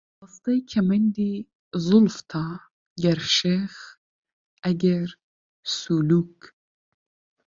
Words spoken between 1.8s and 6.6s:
زوڵفتە، گەر شێخ، ئەگەر سولووک